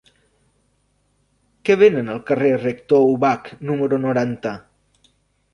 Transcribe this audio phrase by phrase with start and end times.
[1.69, 4.59] Què venen al carrer del Rector Ubach número noranta?